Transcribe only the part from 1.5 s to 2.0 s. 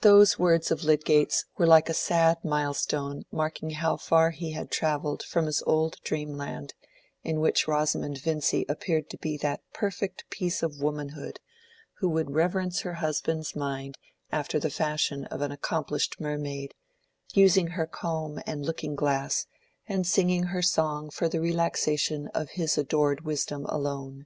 were like a